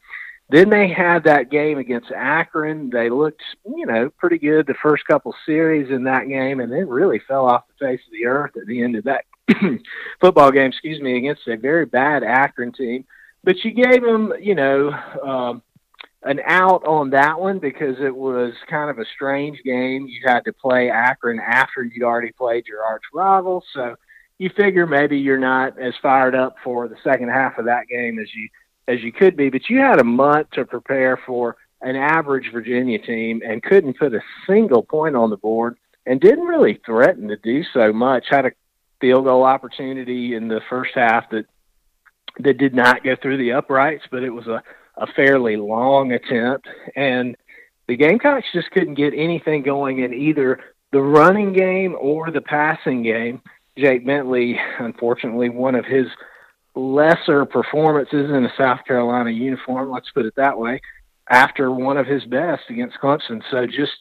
Then 0.50 0.70
they 0.70 0.88
had 0.88 1.24
that 1.24 1.50
game 1.50 1.76
against 1.76 2.10
Akron. 2.10 2.88
They 2.90 3.10
looked, 3.10 3.42
you 3.66 3.84
know, 3.84 4.10
pretty 4.18 4.38
good 4.38 4.66
the 4.66 4.74
first 4.82 5.04
couple 5.06 5.34
series 5.44 5.90
in 5.90 6.04
that 6.04 6.26
game, 6.26 6.60
and 6.60 6.72
then 6.72 6.88
really 6.88 7.20
fell 7.28 7.46
off 7.46 7.64
the 7.68 7.86
face 7.86 8.00
of 8.06 8.12
the 8.12 8.26
earth 8.26 8.52
at 8.56 8.66
the 8.66 8.82
end 8.82 8.96
of 8.96 9.04
that 9.04 9.26
football 10.20 10.50
game. 10.50 10.70
Excuse 10.70 11.00
me, 11.00 11.18
against 11.18 11.46
a 11.48 11.56
very 11.56 11.84
bad 11.84 12.22
Akron 12.22 12.72
team. 12.72 13.04
But 13.44 13.62
you 13.62 13.72
gave 13.72 14.02
them, 14.02 14.32
you 14.40 14.54
know, 14.54 14.90
um, 15.22 15.62
an 16.22 16.40
out 16.46 16.84
on 16.86 17.10
that 17.10 17.38
one 17.38 17.58
because 17.58 17.96
it 18.00 18.14
was 18.14 18.52
kind 18.68 18.90
of 18.90 18.98
a 18.98 19.04
strange 19.14 19.62
game. 19.64 20.06
You 20.06 20.20
had 20.26 20.44
to 20.46 20.52
play 20.52 20.90
Akron 20.90 21.40
after 21.40 21.84
you'd 21.84 22.04
already 22.04 22.32
played 22.32 22.66
your 22.66 22.82
arch 22.84 23.04
rival, 23.12 23.62
so 23.74 23.96
you 24.38 24.50
figure 24.56 24.86
maybe 24.86 25.18
you're 25.18 25.38
not 25.38 25.78
as 25.78 25.94
fired 26.00 26.34
up 26.34 26.56
for 26.62 26.88
the 26.88 26.96
second 27.02 27.28
half 27.28 27.58
of 27.58 27.66
that 27.66 27.88
game 27.88 28.18
as 28.18 28.28
you 28.34 28.48
as 28.86 29.02
you 29.02 29.12
could 29.12 29.36
be, 29.36 29.50
but 29.50 29.68
you 29.68 29.78
had 29.78 30.00
a 30.00 30.04
month 30.04 30.50
to 30.52 30.64
prepare 30.64 31.18
for 31.26 31.56
an 31.82 31.94
average 31.94 32.50
Virginia 32.50 32.98
team 32.98 33.42
and 33.44 33.62
couldn't 33.62 33.98
put 33.98 34.14
a 34.14 34.20
single 34.46 34.82
point 34.82 35.14
on 35.14 35.28
the 35.28 35.36
board 35.36 35.76
and 36.06 36.20
didn't 36.20 36.46
really 36.46 36.80
threaten 36.86 37.28
to 37.28 37.36
do 37.36 37.62
so 37.74 37.92
much. 37.92 38.24
Had 38.30 38.46
a 38.46 38.52
field 39.00 39.24
goal 39.24 39.44
opportunity 39.44 40.34
in 40.34 40.48
the 40.48 40.62
first 40.70 40.92
half 40.94 41.28
that 41.30 41.44
that 42.40 42.58
did 42.58 42.74
not 42.74 43.04
go 43.04 43.16
through 43.20 43.36
the 43.36 43.52
uprights, 43.52 44.04
but 44.10 44.22
it 44.22 44.30
was 44.30 44.46
a, 44.46 44.62
a 44.96 45.06
fairly 45.08 45.56
long 45.56 46.12
attempt. 46.12 46.68
And 46.96 47.36
the 47.88 47.96
Gamecocks 47.96 48.46
just 48.52 48.70
couldn't 48.70 48.94
get 48.94 49.12
anything 49.14 49.62
going 49.62 50.00
in 50.00 50.14
either 50.14 50.60
the 50.92 51.02
running 51.02 51.52
game 51.52 51.96
or 51.98 52.30
the 52.30 52.40
passing 52.40 53.02
game. 53.02 53.42
Jake 53.78 54.04
Bentley, 54.04 54.58
unfortunately, 54.78 55.48
one 55.48 55.74
of 55.74 55.84
his 55.84 56.06
lesser 56.74 57.44
performances 57.44 58.30
in 58.30 58.44
a 58.44 58.52
South 58.56 58.80
Carolina 58.86 59.30
uniform, 59.30 59.90
let's 59.90 60.10
put 60.10 60.26
it 60.26 60.34
that 60.36 60.58
way, 60.58 60.80
after 61.30 61.70
one 61.70 61.96
of 61.96 62.06
his 62.06 62.24
best 62.24 62.62
against 62.68 62.98
Clemson. 63.02 63.42
So 63.50 63.66
just 63.66 63.92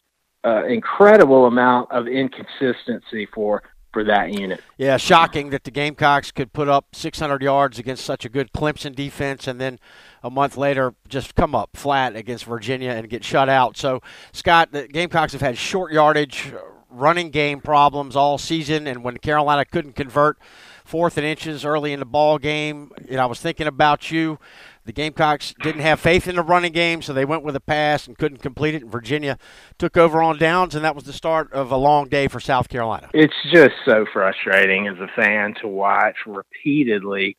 uh, 0.46 0.66
incredible 0.66 1.46
amount 1.46 1.92
of 1.92 2.08
inconsistency 2.08 3.28
for 3.34 3.64
for 3.94 4.04
that 4.04 4.32
unit. 4.34 4.62
Yeah, 4.78 4.98
shocking 4.98 5.50
that 5.52 5.64
the 5.64 5.72
Gamecocks 5.72 6.32
could 6.32 6.54
put 6.54 6.68
up 6.68 6.94
600 6.94 7.42
yards 7.42 7.80
against 7.80 8.06
such 8.06 8.26
a 8.26 8.30
good 8.30 8.52
Clemson 8.52 8.94
defense 8.94 9.48
and 9.48 9.60
then 9.60 9.80
a 10.22 10.30
month 10.30 10.58
later 10.58 10.94
just 11.08 11.36
come 11.36 11.56
up 11.56 11.72
flat 11.76 12.16
against 12.16 12.46
Virginia 12.46 12.92
and 12.92 13.10
get 13.10 13.24
shut 13.24 13.50
out. 13.50 13.78
So, 13.78 14.02
Scott, 14.34 14.72
the 14.72 14.88
Gamecocks 14.88 15.32
have 15.32 15.42
had 15.42 15.58
short 15.58 15.94
yardage, 15.94 16.54
running 16.98 17.30
game 17.30 17.62
problems 17.62 18.16
all 18.16 18.38
season, 18.38 18.88
and 18.88 19.04
when 19.04 19.18
Carolina 19.18 19.66
couldn't 19.66 19.96
convert 19.96 20.38
fourth 20.84 21.18
and 21.18 21.26
inches 21.26 21.66
early 21.66 21.94
in 21.94 22.00
the 22.00 22.06
ball 22.06 22.38
game, 22.38 22.92
you 23.10 23.18
know, 23.18 23.24
I 23.24 23.26
was 23.26 23.40
thinking 23.40 23.68
about 23.68 24.12
you. 24.12 24.40
The 24.86 24.94
Gamecocks 24.94 25.54
didn't 25.62 25.82
have 25.82 26.00
faith 26.00 26.30
in 26.30 26.38
the 26.38 26.42
running 26.42 26.72
game, 26.72 27.02
so 27.02 27.12
they 27.12 27.26
went 27.26 27.44
with 27.44 27.58
a 27.58 27.60
pass 27.60 28.08
and 28.08 28.18
couldn't 28.18 28.42
complete 28.42 28.74
it. 28.74 28.84
And 28.84 28.92
Virginia 28.92 29.38
took 29.78 29.98
over 29.98 30.22
on 30.22 30.38
downs, 30.38 30.76
and 30.76 30.86
that 30.86 30.96
was 30.96 31.04
the 31.04 31.12
start 31.12 31.52
of 31.52 31.72
a 31.72 31.78
long 31.78 32.08
day 32.08 32.30
for 32.30 32.40
South 32.40 32.70
Carolina. 32.70 33.10
It's 33.14 33.36
just 33.52 33.76
so 33.84 34.06
frustrating 34.14 34.88
as 34.88 34.98
a 35.00 35.10
fan 35.14 35.56
to 35.62 35.68
watch 35.68 36.16
repeatedly. 36.26 37.36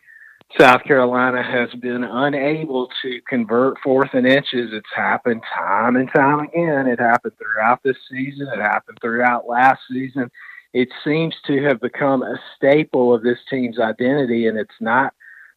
South 0.56 0.82
Carolina 0.84 1.42
has 1.42 1.68
been 1.80 2.04
unable 2.04 2.88
to 3.02 3.20
convert 3.28 3.78
fourth 3.84 4.10
and 4.14 4.26
inches. 4.26 4.70
It's 4.72 4.86
happened 4.94 5.42
time 5.54 5.96
and 5.96 6.08
time 6.14 6.40
again. 6.40 6.86
It 6.86 6.98
happened 6.98 7.34
throughout 7.38 7.82
this 7.82 7.96
season. 8.10 8.48
It 8.52 8.60
happened 8.60 8.98
throughout 9.00 9.46
last 9.46 9.80
season. 9.90 10.30
It 10.72 10.88
seems 11.04 11.34
to 11.46 11.62
have 11.64 11.80
become 11.80 12.22
a 12.22 12.40
staple 12.56 13.14
of 13.14 13.22
this 13.22 13.38
team's 13.50 13.78
identity, 13.78 14.46
and 14.46 14.58
it's 14.58 14.70
not 14.80 15.12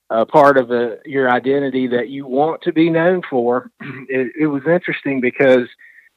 a 0.09 0.25
part 0.25 0.57
of 0.57 0.71
a, 0.71 0.97
your 1.05 1.31
identity 1.31 1.87
that 1.87 2.09
you 2.09 2.27
want 2.27 2.61
to 2.63 2.73
be 2.73 2.89
known 2.89 3.21
for. 3.29 3.71
It, 4.09 4.33
it 4.41 4.47
was 4.47 4.63
interesting 4.67 5.21
because 5.21 5.69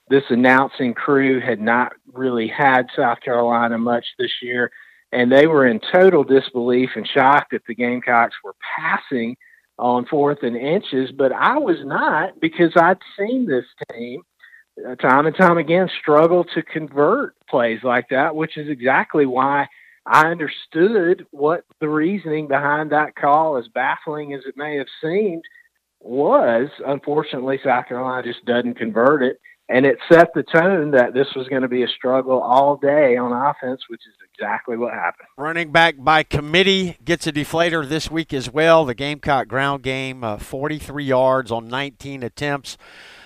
this 0.09 0.25
announcing 0.31 0.95
crew 0.95 1.41
had 1.41 1.61
not 1.61 1.93
really 2.13 2.49
had 2.49 2.89
South 2.97 3.21
Carolina 3.21 3.79
much 3.79 4.05
this 4.19 4.33
year, 4.43 4.73
and 5.15 5.31
they 5.31 5.47
were 5.47 5.67
in 5.67 5.81
total 5.93 6.25
disbelief 6.25 6.91
and 6.97 7.07
shock 7.07 7.49
that 7.53 7.63
the 7.67 7.75
Gamecocks 7.75 8.35
were 8.43 8.57
passing 8.77 9.37
on 9.79 10.07
fourth 10.07 10.43
and 10.43 10.57
inches. 10.57 11.13
But 11.13 11.33
I 11.33 11.59
was 11.59 11.79
not 11.85 12.41
because 12.41 12.73
I'd 12.77 12.99
seen 13.19 13.47
this 13.47 13.65
team 13.93 14.23
uh, 14.87 14.97
time 14.97 15.27
and 15.27 15.37
time 15.37 15.57
again 15.57 15.89
struggle 16.01 16.45
to 16.55 16.63
convert 16.63 17.37
plays 17.49 17.81
like 17.85 18.09
that, 18.11 18.35
which 18.35 18.57
is 18.57 18.69
exactly 18.69 19.25
why 19.25 19.69
I 20.05 20.27
understood 20.27 21.27
what 21.31 21.65
the 21.81 21.89
reasoning 21.89 22.49
behind 22.49 22.91
that 22.91 23.15
call, 23.15 23.57
as 23.57 23.69
baffling 23.69 24.35
as 24.35 24.43
it 24.47 24.57
may 24.57 24.77
have 24.77 24.89
seemed, 25.01 25.45
was. 26.01 26.69
Unfortunately, 26.85 27.61
South 27.63 27.87
Carolina 27.87 28.27
just 28.27 28.45
doesn't 28.45 28.75
convert 28.75 29.23
it. 29.23 29.39
And 29.69 29.87
it 29.87 29.97
set 30.11 30.29
the 30.35 30.43
tone 30.43 30.91
that 30.91 31.15
this 31.15 31.29
was 31.35 31.49
going 31.49 31.63
to 31.63 31.69
be 31.69 31.83
a 31.83 31.89
struggle 31.89 32.41
all 32.41 32.77
day 32.77 33.17
on 33.17 33.33
offense, 33.33 33.81
which 33.89 34.03
is 34.07 34.15
exactly 34.35 34.77
what 34.77 34.93
happened. 34.93 35.29
Running 35.39 35.73
back 35.73 35.95
by 35.99 36.23
committee 36.23 36.99
gets 37.03 37.27
a 37.27 37.33
deflator 37.33 37.89
this 37.89 38.11
week 38.11 38.35
as 38.35 38.53
well. 38.53 38.85
The 38.85 38.95
Gamecock 38.95 39.49
ground 39.49 39.83
game, 39.83 40.23
uh, 40.23 40.37
43 40.37 41.05
yards 41.05 41.51
on 41.51 41.69
19 41.69 42.23
attempts. 42.23 42.77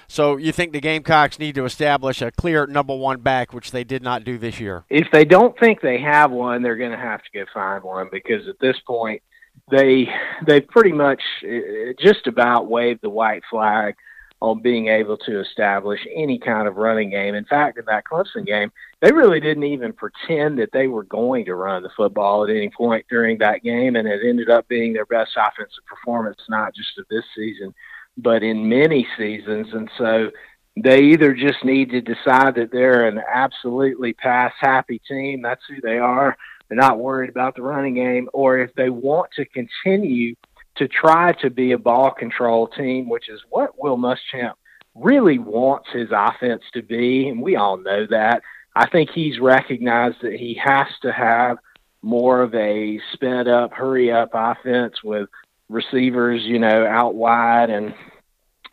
So 0.06 0.36
you 0.36 0.52
think 0.52 0.72
the 0.72 0.80
Gamecocks 0.80 1.38
need 1.38 1.54
to 1.56 1.64
establish 1.66 2.22
a 2.22 2.30
clear 2.30 2.66
number 2.66 2.96
one 2.96 3.20
back, 3.20 3.52
which 3.52 3.72
they 3.72 3.84
did 3.84 4.02
not 4.02 4.24
do 4.24 4.38
this 4.38 4.58
year? 4.58 4.84
If 4.88 5.08
they 5.12 5.24
don't 5.24 5.58
think 5.58 5.80
they 5.82 6.00
have 6.00 6.30
one, 6.30 6.62
they're 6.62 6.76
going 6.76 6.92
to 6.92 6.96
have 6.96 7.20
to 7.22 7.30
go 7.34 7.44
find 7.52 7.84
one 7.84 8.08
because 8.10 8.48
at 8.48 8.58
this 8.58 8.76
point, 8.86 9.22
they 9.70 10.08
they 10.46 10.60
pretty 10.60 10.92
much 10.92 11.20
uh, 11.44 11.92
just 12.00 12.26
about 12.26 12.70
waved 12.70 13.02
the 13.02 13.10
white 13.10 13.42
flag 13.50 13.96
on 14.40 14.62
being 14.62 14.86
able 14.86 15.16
to 15.16 15.40
establish 15.40 16.00
any 16.14 16.38
kind 16.38 16.68
of 16.68 16.76
running 16.76 17.10
game. 17.10 17.34
In 17.34 17.44
fact, 17.44 17.78
in 17.78 17.84
that 17.86 18.04
Clemson 18.04 18.46
game, 18.46 18.70
they 19.00 19.10
really 19.10 19.40
didn't 19.40 19.64
even 19.64 19.92
pretend 19.92 20.58
that 20.58 20.70
they 20.72 20.86
were 20.86 21.02
going 21.04 21.44
to 21.46 21.54
run 21.54 21.82
the 21.82 21.90
football 21.96 22.44
at 22.44 22.50
any 22.50 22.70
point 22.70 23.04
during 23.10 23.38
that 23.38 23.62
game, 23.64 23.96
and 23.96 24.06
it 24.06 24.20
ended 24.24 24.48
up 24.48 24.68
being 24.68 24.92
their 24.92 25.06
best 25.06 25.32
offensive 25.36 25.84
performance, 25.86 26.40
not 26.48 26.74
just 26.74 26.98
of 26.98 27.06
this 27.10 27.24
season, 27.34 27.74
but 28.16 28.42
in 28.42 28.68
many 28.68 29.06
seasons. 29.16 29.68
And 29.72 29.90
so 29.98 30.30
they 30.76 31.00
either 31.00 31.34
just 31.34 31.64
need 31.64 31.90
to 31.90 32.00
decide 32.00 32.54
that 32.54 32.70
they're 32.70 33.08
an 33.08 33.20
absolutely 33.28 34.12
pass 34.12 34.52
happy 34.60 35.00
team. 35.08 35.42
That's 35.42 35.62
who 35.68 35.80
they 35.80 35.98
are. 35.98 36.36
They're 36.68 36.76
not 36.76 36.98
worried 36.98 37.30
about 37.30 37.56
the 37.56 37.62
running 37.62 37.94
game, 37.94 38.28
or 38.32 38.58
if 38.58 38.72
they 38.74 38.90
want 38.90 39.30
to 39.36 39.44
continue 39.46 40.34
to 40.78 40.88
try 40.88 41.32
to 41.40 41.50
be 41.50 41.72
a 41.72 41.78
ball 41.78 42.10
control 42.10 42.68
team, 42.68 43.08
which 43.08 43.28
is 43.28 43.40
what 43.50 43.80
Will 43.80 43.96
Muschamp 43.96 44.54
really 44.94 45.38
wants 45.38 45.88
his 45.92 46.08
offense 46.12 46.62
to 46.74 46.82
be, 46.82 47.28
and 47.28 47.42
we 47.42 47.56
all 47.56 47.76
know 47.76 48.06
that. 48.10 48.42
I 48.74 48.88
think 48.88 49.10
he's 49.10 49.38
recognized 49.38 50.18
that 50.22 50.34
he 50.34 50.58
has 50.62 50.86
to 51.02 51.12
have 51.12 51.58
more 52.02 52.42
of 52.42 52.54
a 52.54 53.00
sped 53.12 53.48
up, 53.48 53.72
hurry 53.72 54.12
up 54.12 54.30
offense 54.34 55.02
with 55.02 55.28
receivers, 55.68 56.42
you 56.44 56.58
know, 56.58 56.86
out 56.86 57.14
wide 57.14 57.70
and 57.70 57.94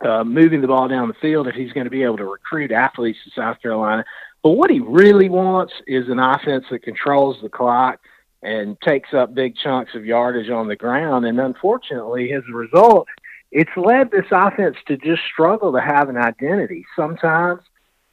uh, 0.00 0.24
moving 0.24 0.60
the 0.60 0.68
ball 0.68 0.88
down 0.88 1.08
the 1.08 1.14
field 1.14 1.48
if 1.48 1.54
he's 1.54 1.72
going 1.72 1.84
to 1.84 1.90
be 1.90 2.02
able 2.02 2.16
to 2.18 2.24
recruit 2.24 2.70
athletes 2.70 3.18
to 3.24 3.30
South 3.30 3.60
Carolina. 3.60 4.04
But 4.42 4.50
what 4.50 4.70
he 4.70 4.80
really 4.80 5.28
wants 5.28 5.72
is 5.86 6.08
an 6.08 6.18
offense 6.18 6.66
that 6.70 6.82
controls 6.82 7.38
the 7.42 7.48
clock 7.48 7.98
and 8.42 8.80
takes 8.80 9.12
up 9.14 9.34
big 9.34 9.56
chunks 9.56 9.94
of 9.94 10.04
yardage 10.04 10.50
on 10.50 10.68
the 10.68 10.76
ground. 10.76 11.24
And 11.24 11.40
unfortunately, 11.40 12.32
as 12.32 12.42
a 12.48 12.54
result, 12.54 13.08
it's 13.50 13.70
led 13.76 14.10
this 14.10 14.26
offense 14.30 14.76
to 14.86 14.96
just 14.96 15.22
struggle 15.32 15.72
to 15.72 15.80
have 15.80 16.08
an 16.08 16.16
identity. 16.16 16.84
Sometimes 16.94 17.62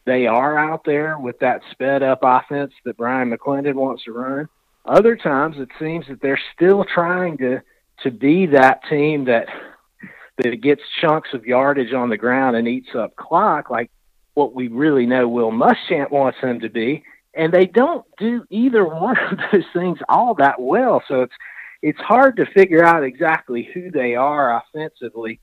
they 0.06 0.28
are 0.28 0.58
out 0.58 0.84
there 0.86 1.18
with 1.18 1.40
that 1.40 1.62
sped 1.72 2.04
up 2.04 2.20
offense 2.24 2.74
that 2.86 2.98
Bryan 2.98 3.32
McClendon 3.32 3.76
wants 3.76 4.04
to 4.04 4.12
run. 4.12 4.50
Other 4.86 5.16
times 5.16 5.56
it 5.60 5.70
seems 5.80 6.08
that 6.08 6.22
they're 6.22 6.40
still 6.56 6.84
trying 6.84 7.38
to 7.38 7.62
to 8.02 8.12
be 8.12 8.48
that 8.48 8.82
team 8.90 9.26
that 9.26 9.48
that 10.38 10.62
gets 10.62 10.82
chunks 11.00 11.30
of 11.34 11.46
yardage 11.46 11.94
on 11.94 12.10
the 12.10 12.18
ground 12.18 12.56
and 12.56 12.68
eats 12.68 12.96
up 12.96 13.16
clock, 13.16 13.70
like 13.70 13.92
what 14.34 14.56
we 14.56 14.68
really 14.68 15.06
know 15.06 15.28
Will 15.28 15.52
Muschamp 15.52 16.10
wants 16.12 16.40
them 16.42 16.60
to 16.62 16.70
be. 16.70 17.04
And 17.36 17.52
they 17.52 17.66
don't 17.66 18.06
do 18.18 18.46
either 18.50 18.86
one 18.86 19.18
of 19.32 19.38
those 19.52 19.66
things 19.74 20.00
all 20.08 20.36
that 20.36 20.62
well. 20.62 21.02
So 21.08 21.22
it's 21.22 21.34
it's 21.82 22.00
hard 22.00 22.38
to 22.38 22.46
figure 22.46 22.84
out 22.84 23.04
exactly 23.04 23.70
who 23.74 23.92
they 23.92 24.16
are 24.16 24.58
offensively. 24.58 25.42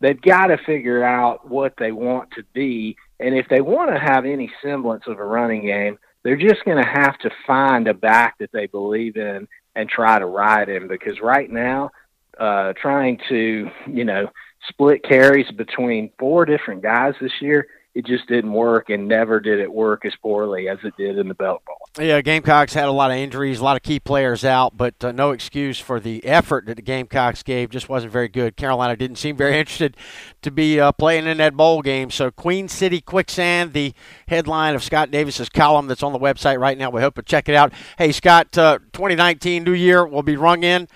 They've 0.00 0.20
got 0.20 0.46
to 0.46 0.56
figure 0.56 1.04
out 1.04 1.48
what 1.48 1.74
they 1.78 1.92
want 1.92 2.30
to 2.32 2.44
be. 2.54 2.96
And 3.20 3.36
if 3.36 3.46
they 3.48 3.60
want 3.60 3.90
to 3.92 4.00
have 4.00 4.24
any 4.24 4.50
semblance 4.62 5.04
of 5.06 5.18
a 5.18 5.24
running 5.24 5.66
game, 5.66 5.98
they're 6.22 6.36
just 6.36 6.64
going 6.64 6.82
to 6.82 6.88
have 6.88 7.18
to 7.18 7.30
find 7.46 7.86
a 7.88 7.94
back 7.94 8.38
that 8.38 8.50
they 8.52 8.66
believe 8.66 9.16
in 9.16 9.46
and 9.76 9.88
try 9.88 10.18
to 10.18 10.26
ride 10.26 10.68
him 10.68 10.88
because 10.88 11.20
right 11.20 11.50
now, 11.50 11.90
uh, 12.38 12.72
trying 12.80 13.18
to, 13.28 13.70
you 13.86 14.04
know, 14.04 14.28
split 14.68 15.04
carries 15.04 15.50
between 15.52 16.10
four 16.18 16.44
different 16.44 16.82
guys 16.82 17.14
this 17.20 17.32
year, 17.40 17.66
it 17.94 18.06
just 18.06 18.26
didn't 18.26 18.52
work 18.52 18.88
and 18.88 19.06
never 19.06 19.38
did 19.38 19.60
it 19.60 19.70
work 19.70 20.06
as 20.06 20.14
poorly 20.22 20.68
as 20.68 20.78
it 20.82 20.96
did 20.96 21.18
in 21.18 21.28
the 21.28 21.34
Belk 21.34 21.62
Bowl. 21.66 21.76
Yeah, 21.98 22.22
Gamecocks 22.22 22.72
had 22.72 22.86
a 22.86 22.92
lot 22.92 23.10
of 23.10 23.18
injuries, 23.18 23.60
a 23.60 23.64
lot 23.64 23.76
of 23.76 23.82
key 23.82 24.00
players 24.00 24.46
out, 24.46 24.78
but 24.78 25.04
uh, 25.04 25.12
no 25.12 25.32
excuse 25.32 25.78
for 25.78 26.00
the 26.00 26.24
effort 26.24 26.64
that 26.66 26.76
the 26.76 26.82
Gamecocks 26.82 27.42
gave. 27.42 27.68
Just 27.68 27.90
wasn't 27.90 28.10
very 28.10 28.28
good. 28.28 28.56
Carolina 28.56 28.96
didn't 28.96 29.16
seem 29.16 29.36
very 29.36 29.58
interested 29.58 29.96
to 30.40 30.50
be 30.50 30.80
uh, 30.80 30.92
playing 30.92 31.26
in 31.26 31.36
that 31.36 31.54
bowl 31.54 31.82
game. 31.82 32.10
So, 32.10 32.30
Queen 32.30 32.66
City 32.66 33.02
Quicksand, 33.02 33.74
the 33.74 33.92
headline 34.26 34.74
of 34.74 34.82
Scott 34.82 35.10
Davis's 35.10 35.50
column 35.50 35.86
that's 35.86 36.02
on 36.02 36.14
the 36.14 36.18
website 36.18 36.58
right 36.58 36.78
now. 36.78 36.88
We 36.88 37.02
hope 37.02 37.16
to 37.16 37.22
check 37.22 37.48
it 37.50 37.54
out. 37.54 37.74
Hey, 37.98 38.12
Scott, 38.12 38.56
uh, 38.56 38.78
2019 38.94 39.64
New 39.64 39.72
Year 39.74 40.06
will 40.06 40.22
be 40.22 40.36
rung 40.36 40.64
in 40.64 40.88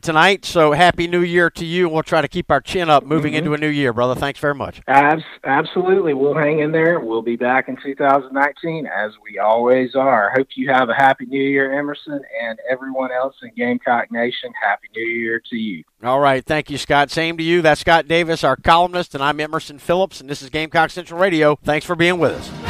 tonight. 0.00 0.44
So 0.44 0.72
happy 0.72 1.06
New 1.06 1.22
Year 1.22 1.50
to 1.50 1.64
you, 1.64 1.88
we'll 1.88 2.02
try 2.02 2.20
to 2.20 2.28
keep 2.28 2.50
our 2.50 2.60
chin 2.60 2.90
up 2.90 3.04
moving 3.04 3.32
mm-hmm. 3.32 3.38
into 3.38 3.54
a 3.54 3.58
new 3.58 3.68
year, 3.68 3.92
brother. 3.92 4.14
Thanks 4.14 4.40
very 4.40 4.54
much. 4.54 4.80
Abs- 4.86 5.22
absolutely, 5.44 6.14
we'll 6.14 6.34
hang 6.34 6.60
in 6.60 6.72
there. 6.72 7.00
We'll 7.00 7.22
be 7.22 7.36
back 7.36 7.68
in 7.68 7.76
2019 7.82 8.86
as 8.86 9.12
we 9.22 9.38
always 9.38 9.94
are. 9.94 10.30
Hope 10.34 10.48
you 10.54 10.70
have 10.70 10.88
a 10.88 10.94
happy 10.94 11.26
New 11.26 11.42
Year, 11.42 11.78
Emerson, 11.78 12.20
and 12.42 12.58
everyone 12.70 13.12
else 13.12 13.34
in 13.42 13.50
Gamecock 13.56 14.10
Nation. 14.10 14.52
Happy 14.60 14.88
New 14.94 15.06
Year 15.06 15.40
to 15.50 15.56
you. 15.56 15.84
All 16.02 16.20
right, 16.20 16.44
thank 16.44 16.70
you, 16.70 16.78
Scott. 16.78 17.10
Same 17.10 17.36
to 17.36 17.42
you. 17.42 17.62
That's 17.62 17.80
Scott 17.80 18.06
Davis, 18.06 18.44
our 18.44 18.56
columnist, 18.56 19.14
and 19.14 19.22
I'm 19.22 19.40
Emerson 19.40 19.78
Phillips, 19.78 20.20
and 20.20 20.28
this 20.28 20.42
is 20.42 20.50
Gamecock 20.50 20.90
Central 20.90 21.20
Radio. 21.20 21.56
Thanks 21.64 21.86
for 21.86 21.96
being 21.96 22.18
with 22.18 22.32
us. 22.32 22.67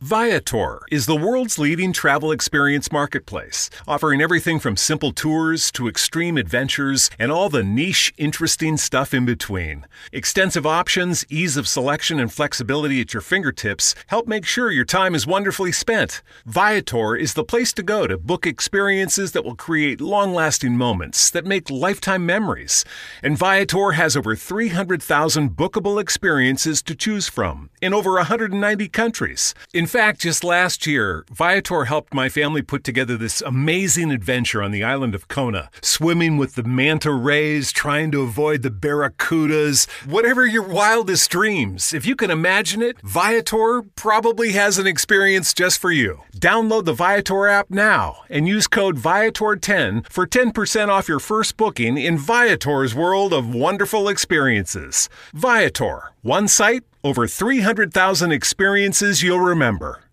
Viator 0.00 0.82
is 0.92 1.06
the 1.06 1.16
world's 1.16 1.58
leading 1.58 1.92
travel 1.92 2.30
experience 2.30 2.92
marketplace, 2.92 3.68
offering 3.84 4.20
everything 4.20 4.60
from 4.60 4.76
simple 4.76 5.10
tours 5.10 5.72
to 5.72 5.88
extreme 5.88 6.36
adventures 6.36 7.10
and 7.18 7.32
all 7.32 7.48
the 7.48 7.64
niche, 7.64 8.14
interesting 8.16 8.76
stuff 8.76 9.12
in 9.12 9.26
between. 9.26 9.84
Extensive 10.12 10.64
options, 10.64 11.24
ease 11.28 11.56
of 11.56 11.66
selection, 11.66 12.20
and 12.20 12.32
flexibility 12.32 13.00
at 13.00 13.12
your 13.12 13.20
fingertips 13.20 13.96
help 14.06 14.28
make 14.28 14.46
sure 14.46 14.70
your 14.70 14.84
time 14.84 15.16
is 15.16 15.26
wonderfully 15.26 15.72
spent. 15.72 16.22
Viator 16.46 17.16
is 17.16 17.34
the 17.34 17.42
place 17.42 17.72
to 17.72 17.82
go 17.82 18.06
to 18.06 18.16
book 18.16 18.46
experiences 18.46 19.32
that 19.32 19.44
will 19.44 19.56
create 19.56 20.00
long 20.00 20.32
lasting 20.32 20.76
moments 20.76 21.28
that 21.28 21.44
make 21.44 21.70
lifetime 21.70 22.24
memories. 22.24 22.84
And 23.20 23.36
Viator 23.36 23.90
has 23.90 24.16
over 24.16 24.36
300,000 24.36 25.56
bookable 25.56 26.00
experiences 26.00 26.82
to 26.82 26.94
choose 26.94 27.26
from 27.26 27.70
in 27.82 27.92
over 27.92 28.12
190 28.12 28.88
countries. 28.90 29.54
In 29.74 29.87
fact, 29.88 30.08
fact, 30.08 30.20
just 30.20 30.42
last 30.42 30.86
year, 30.86 31.24
Viator 31.30 31.84
helped 31.84 32.14
my 32.14 32.28
family 32.28 32.62
put 32.62 32.82
together 32.82 33.16
this 33.16 33.42
amazing 33.42 34.10
adventure 34.10 34.62
on 34.62 34.70
the 34.70 34.82
island 34.82 35.14
of 35.14 35.28
Kona, 35.28 35.70
swimming 35.82 36.38
with 36.38 36.54
the 36.54 36.62
manta 36.62 37.12
rays, 37.12 37.72
trying 37.72 38.10
to 38.12 38.22
avoid 38.22 38.62
the 38.62 38.70
barracudas, 38.70 39.86
whatever 40.06 40.46
your 40.46 40.62
wildest 40.62 41.30
dreams. 41.30 41.92
If 41.92 42.06
you 42.06 42.16
can 42.16 42.30
imagine 42.30 42.80
it, 42.80 42.98
Viator 43.02 43.82
probably 43.96 44.52
has 44.52 44.78
an 44.78 44.86
experience 44.86 45.52
just 45.52 45.78
for 45.78 45.92
you. 45.92 46.22
Download 46.36 46.86
the 46.86 46.94
Viator 46.94 47.46
app 47.46 47.68
now 47.68 48.22
and 48.30 48.48
use 48.48 48.66
code 48.66 48.96
Viator10 48.96 50.10
for 50.10 50.26
10% 50.26 50.88
off 50.88 51.08
your 51.08 51.20
first 51.20 51.56
booking 51.56 51.98
in 51.98 52.16
Viator's 52.16 52.94
world 52.94 53.34
of 53.34 53.54
wonderful 53.54 54.08
experiences. 54.08 55.10
Viator, 55.34 56.12
one 56.22 56.48
site 56.48 56.84
over 57.08 57.26
300,000 57.26 58.32
experiences 58.32 59.22
you'll 59.22 59.40
remember. 59.40 60.04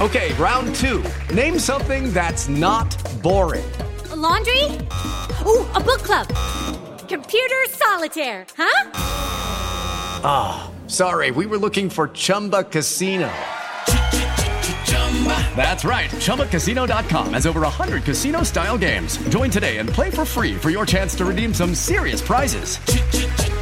Okay, 0.00 0.34
round 0.34 0.74
two. 0.74 1.04
Name 1.32 1.56
something 1.58 2.12
that's 2.12 2.48
not 2.48 2.90
boring. 3.22 3.64
A 4.10 4.16
laundry? 4.16 4.64
Ooh, 5.46 5.64
a 5.72 5.80
book 5.80 6.02
club. 6.02 6.26
Computer 7.08 7.62
solitaire, 7.68 8.44
huh? 8.56 8.90
Ah, 10.26 10.66
oh, 10.66 10.88
sorry, 10.88 11.30
we 11.30 11.46
were 11.46 11.58
looking 11.58 11.88
for 11.88 12.08
Chumba 12.08 12.64
Casino. 12.64 13.32
That's 15.56 15.84
right. 15.84 16.10
ChumbaCasino.com 16.10 17.32
has 17.34 17.46
over 17.46 17.60
100 17.60 18.04
casino 18.04 18.42
style 18.42 18.76
games. 18.76 19.16
Join 19.28 19.48
today 19.50 19.78
and 19.78 19.88
play 19.88 20.10
for 20.10 20.24
free 20.24 20.54
for 20.54 20.70
your 20.70 20.84
chance 20.84 21.14
to 21.16 21.24
redeem 21.24 21.54
some 21.54 21.74
serious 21.74 22.20
prizes. 22.20 22.78